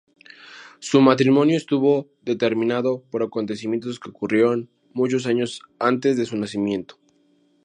Su 0.79 0.99
matrimonio 0.99 1.55
estuvo 1.55 2.09
determinado 2.23 3.03
por 3.11 3.21
acontecimientos 3.21 3.99
que 3.99 4.09
ocurrieron 4.09 4.67
muchos 4.93 5.27
años 5.27 5.61
antes 5.77 6.17
de 6.17 6.25
su 6.25 6.37
nacimiento. 6.37 6.97